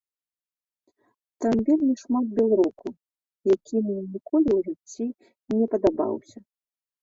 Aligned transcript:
Там 1.43 1.55
вельмі 1.67 1.95
шмат 2.03 2.25
белроку, 2.39 2.87
які 3.53 3.75
мне 3.85 3.99
ніколі 4.13 4.49
ў 4.57 4.59
жыцці 4.71 5.07
не 5.59 5.65
падабаўся. 5.77 6.39